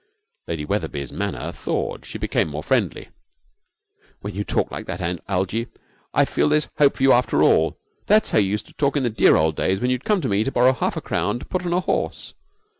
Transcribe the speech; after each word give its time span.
Lady 0.47 0.65
Wetherby's 0.65 1.13
manner 1.13 1.51
thawed. 1.51 2.05
She 2.07 2.17
became 2.17 2.47
more 2.47 2.63
friendly. 2.63 3.09
'When 4.21 4.33
you 4.33 4.43
talk 4.43 4.71
like 4.71 4.87
that, 4.87 5.21
Algie, 5.29 5.67
I 6.11 6.25
feel 6.25 6.49
there's 6.49 6.69
hope 6.79 6.97
for 6.97 7.03
you 7.03 7.13
after 7.13 7.43
all. 7.43 7.77
That's 8.07 8.31
how 8.31 8.39
you 8.39 8.49
used 8.49 8.65
to 8.65 8.73
talk 8.73 8.97
in 8.97 9.03
the 9.03 9.11
dear 9.11 9.35
old 9.35 9.55
days 9.55 9.79
when 9.79 9.91
you'd 9.91 10.03
come 10.03 10.19
to 10.21 10.27
me 10.27 10.43
to 10.43 10.51
borrow 10.51 10.73
half 10.73 10.97
a 10.97 11.01
crown 11.01 11.37
to 11.37 11.45
put 11.45 11.67
on 11.67 11.73
a 11.73 11.81
horse! 11.81 12.33